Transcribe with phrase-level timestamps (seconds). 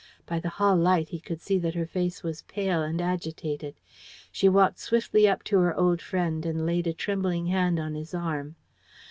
[0.25, 3.75] By the hall light he could see that her face was pale and agitated.
[4.31, 8.15] She walked swiftly up to her old friend, and laid a trembling hand on his
[8.15, 8.55] arm.